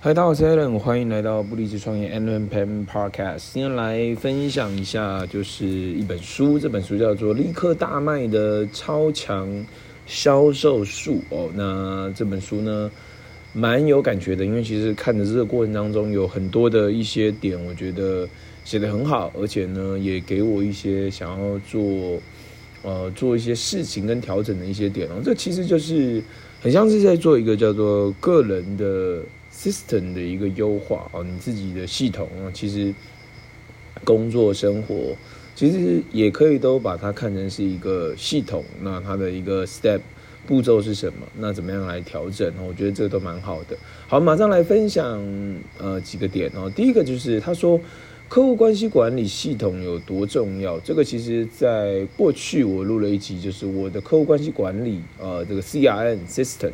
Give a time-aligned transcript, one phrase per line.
[0.00, 3.50] 嗨，大家好，我是 Allen，欢迎来到不离职创业 Allen Pen Podcast。
[3.52, 9.48] 今天来分享一下，就是一本书，这本书叫做《立刻大卖的超强
[10.06, 11.50] 销售术》哦。
[11.52, 12.88] 那这本书呢，
[13.52, 18.24] 蛮有感觉的，因为其实看的这个过程当中，有很多的一些点，我觉得
[18.64, 22.20] 写得很好，而且呢，也给我一些想要做
[22.82, 25.14] 呃做一些事情跟调整的一些点哦。
[25.24, 26.22] 这其实就是
[26.60, 29.22] 很像是在做一个叫做个人的。
[29.58, 32.94] System 的一个优化啊，你自己的系统啊，其实
[34.04, 35.16] 工作生活
[35.56, 38.64] 其实也可以都把它看成是一个系统。
[38.80, 40.00] 那它的一个 step
[40.46, 41.26] 步骤是什么？
[41.36, 42.52] 那怎么样来调整？
[42.64, 43.76] 我觉得这都蛮好的。
[44.06, 45.20] 好，马上来分享
[45.78, 46.70] 呃几个点哦。
[46.70, 47.80] 第一个就是他说
[48.28, 50.78] 客户关系管理系统有多重要。
[50.80, 56.70] 这个其实在过去我录了一集，就是我的客户关系管理呃这个 CRM system。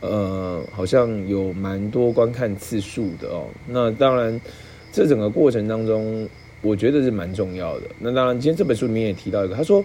[0.00, 3.46] 呃，好像有蛮多观看次数的哦。
[3.66, 4.40] 那当然，
[4.90, 6.26] 这整个过程当中，
[6.62, 7.86] 我觉得是蛮重要的。
[7.98, 9.84] 那当然，今天这本书里面也提到一个，他说，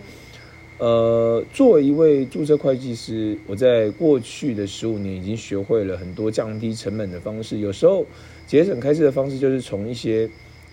[0.78, 7.60] 呃，作为一位注册会计师，我在过去的十五年已经学会了很多降低成本的方式。
[7.60, 8.06] 有时候
[8.48, 10.30] 节省开支的方式，就是从一些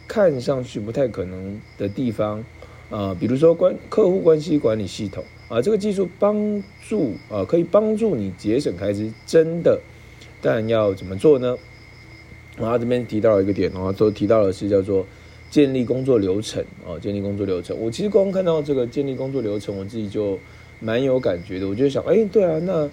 [0.06, 2.44] 看上去不太可能的地方，
[2.90, 5.24] 呃，比如说关客户关系管理系统。
[5.52, 9.78] 啊，这个技术帮助啊，可以帮助你节省开支，真的，
[10.40, 11.54] 但要怎么做呢？
[12.56, 15.04] 然后这边提到一个点，然后都提到的是叫做
[15.50, 17.76] 建立工作流程啊，建立工作流程。
[17.78, 20.38] 我其实刚刚看到这个建立工作流程，我自己就
[20.80, 21.68] 蛮有感觉的。
[21.68, 22.88] 我就想，哎，对啊，那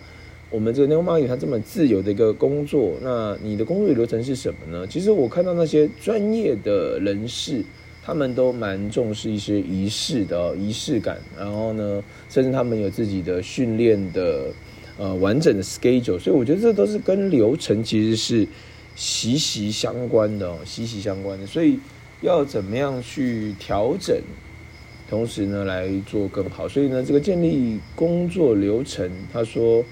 [0.49, 4.85] 我们这个 Network Marketing 它这么自由的一个工作，那你的工作流程是什么呢？
[4.85, 7.63] 其实我看到那些专业的人士。
[8.09, 14.51] 他们都蛮重视一些仪式的哦，仪式感，然后呢，甚至他们有自己的训练的
[14.97, 18.47] 呃完整的 schedule，所以我觉得这都是跟流程其实是
[18.95, 21.45] 息息相关的哦，息息相关的。
[21.45, 21.79] 所以
[22.21, 24.19] 要怎么样去调整，
[25.07, 26.67] 同时呢来做更好。
[26.67, 29.85] 所以呢，这个建立工作流程，他说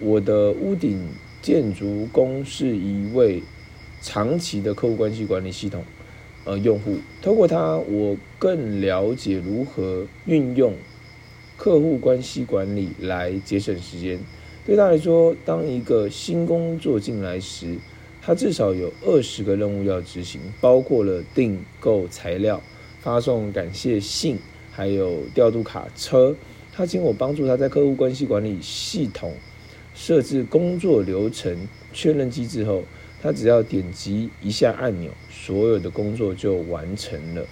[0.00, 1.00] 我的屋顶
[1.40, 3.40] 建筑工是一位
[4.02, 5.84] 长期的客户关系管理系统。
[6.46, 10.74] 呃，用户透过它，我更了解如何运用
[11.56, 14.18] 客户关系管理来节省时间。
[14.64, 17.76] 对他来说，当一个新工作进来时，
[18.22, 22.62] 他至少有二十个任务要执行，包括了订购材料、
[23.00, 24.38] 发送感谢信，
[24.70, 26.36] 还有调度卡车。
[26.72, 29.34] 他请我帮助他在客户关系管理系统
[29.94, 32.84] 设置工作流程确认机制后。
[33.22, 37.44] 他只要点击一下按钮，所有的工作就完成了。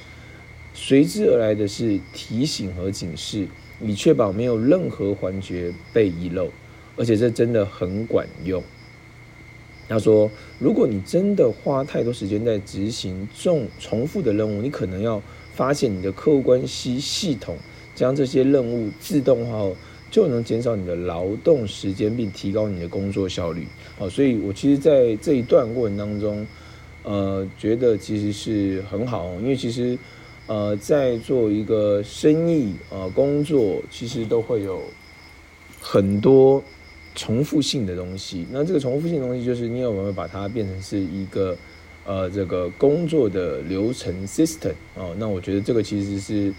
[0.72, 3.47] 随之而来的是提醒和警示，
[3.80, 6.50] 以确保没有任何环节被遗漏。
[6.97, 8.62] 而且这真的很管用。
[9.88, 10.30] 他说，
[10.60, 15.20] 如果你真的花太多时间在执行重重复的任务，你可能要
[15.52, 17.56] 发现你的客户关系系统
[17.96, 19.76] 将这些任务自动化。
[20.14, 23.66] 就能减少你的劳动时间，并提高你的工作效率。
[23.98, 26.47] 好，所以我其实在这一段过程当中，
[27.02, 29.98] 呃，觉得其实是很好，因为其实，
[30.47, 34.80] 呃，在做一个生意呃工作，其实都会有
[35.80, 36.62] 很多
[37.16, 38.46] 重复性的东西。
[38.52, 41.56] 那这个重复性的东西，就是你有没有把它变成是一个
[42.06, 45.12] 呃这个工作的流程 system 哦？
[45.19, 46.54] 那我觉得这个其实是。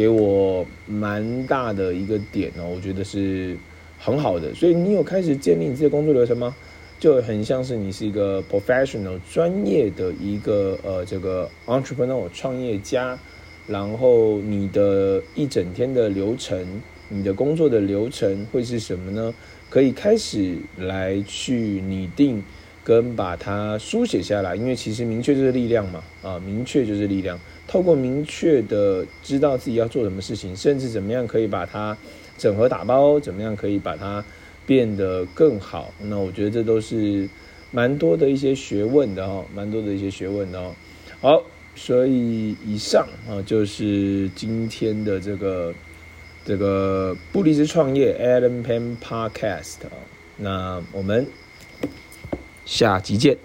[0.00, 3.54] 给我蛮大的一个点哦，我觉得是
[3.98, 4.54] 很好的。
[4.54, 6.56] 所以你有开始建立你自己的工作流程吗？
[6.98, 13.18] 就很像是你是一个 professional 专业的一个呃这个 entrepreneur 创业家，
[13.66, 16.80] 然后你的一整天的流程，
[17.10, 19.34] 你的工作的流程会是什么呢？
[19.68, 21.54] 可以开始来去
[21.86, 22.42] 拟定
[22.82, 27.38] 跟把它书写下来，因为其实明确就是力量嘛，啊，明确就是力量。
[27.68, 31.96] 透过明确的知道自己要做什么事情，甚至怎么样可以把它
[32.36, 34.24] 整合打包，怎么样可以把它
[34.66, 37.28] 变得更好，那我觉得这都是
[37.70, 40.74] 蛮多的一些学问的哦，蛮多的一些学问的哦。
[41.20, 41.42] 好，
[41.76, 45.72] 所以以上啊就是今天的这个
[46.44, 49.92] 这个不离职创业 Adam Pen Podcast，啊
[50.36, 51.26] 那我们
[52.70, 53.36] 下集见。